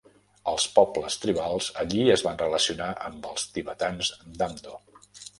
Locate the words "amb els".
3.09-3.45